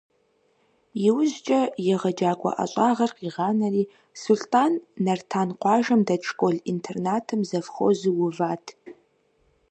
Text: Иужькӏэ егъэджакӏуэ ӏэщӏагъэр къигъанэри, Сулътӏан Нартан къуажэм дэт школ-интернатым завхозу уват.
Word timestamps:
Иужькӏэ 1.07 1.61
егъэджакӏуэ 1.93 2.51
ӏэщӏагъэр 2.57 3.11
къигъанэри, 3.17 3.83
Сулътӏан 4.21 4.73
Нартан 5.05 5.49
къуажэм 5.61 6.01
дэт 6.07 6.21
школ-интернатым 6.29 7.41
завхозу 7.49 8.13
уват. 8.25 8.65